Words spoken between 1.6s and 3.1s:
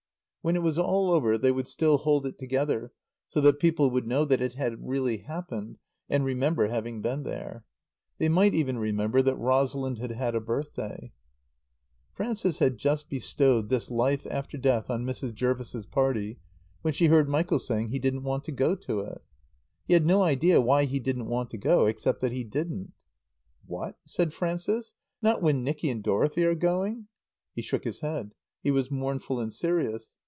still hold it together,